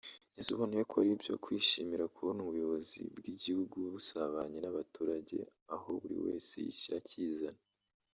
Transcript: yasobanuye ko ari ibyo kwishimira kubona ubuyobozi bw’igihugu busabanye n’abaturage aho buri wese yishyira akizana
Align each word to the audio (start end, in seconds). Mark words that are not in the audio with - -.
yasobanuye 0.37 0.83
ko 0.89 0.95
ari 1.01 1.11
ibyo 1.15 1.35
kwishimira 1.43 2.11
kubona 2.15 2.39
ubuyobozi 2.41 3.01
bw’igihugu 3.17 3.75
busabanye 3.93 4.57
n’abaturage 4.61 5.37
aho 5.75 5.89
buri 5.99 6.17
wese 6.25 6.53
yishyira 6.65 6.97
akizana 7.03 7.61